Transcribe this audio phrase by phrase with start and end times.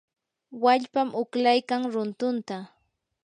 [0.63, 2.57] wallpam uqlaykan runtunta.